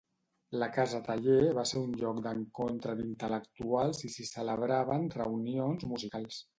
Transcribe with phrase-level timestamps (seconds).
[0.61, 6.47] La casa-taller va ser un lloc d'encontre d'intel·lectuals i s'hi celebraven reunions musicals.